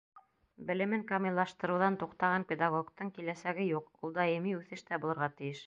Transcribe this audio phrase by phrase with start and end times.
[0.69, 5.59] Белемен камиллаштырыуҙан туҡтаған педагогтың киләсәге юҡ, ул даими үҫештә булырға тейеш.